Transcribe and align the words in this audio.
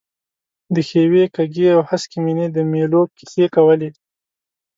د 0.73 0.75
ښیوې، 0.89 1.25
کږې 1.35 1.67
او 1.75 1.81
هسکې 1.89 2.17
مېنې 2.25 2.47
د 2.51 2.57
مېلو 2.71 3.01
کیسې 3.17 3.45
کولې. 3.55 3.89